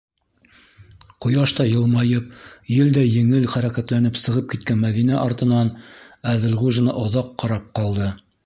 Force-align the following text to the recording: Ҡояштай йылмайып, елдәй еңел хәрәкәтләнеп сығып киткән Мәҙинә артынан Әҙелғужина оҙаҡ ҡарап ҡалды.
Ҡояштай 1.25 1.69
йылмайып, 1.73 2.31
елдәй 2.77 3.11
еңел 3.17 3.45
хәрәкәтләнеп 3.57 4.19
сығып 4.23 4.49
киткән 4.55 4.83
Мәҙинә 4.87 5.21
артынан 5.27 5.73
Әҙелғужина 6.33 7.01
оҙаҡ 7.07 7.33
ҡарап 7.45 7.73
ҡалды. 7.81 8.15